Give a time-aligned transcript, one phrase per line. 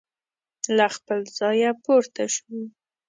[0.77, 2.57] له خپل ځایه پورته شو.